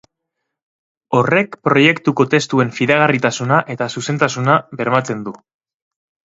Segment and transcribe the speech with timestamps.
[1.19, 5.39] Horrek proiektuko testuen fidagarritasuna eta zuzentasuna bermatzen du.